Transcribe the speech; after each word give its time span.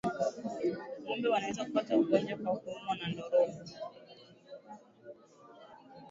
Ngombe 1.01 1.27
wanaweza 1.31 1.65
kupata 1.65 1.97
ugonjwa 1.97 2.37
kwa 2.37 2.51
kuumwa 2.59 2.95
na 2.95 3.07
ndorobo 3.09 3.53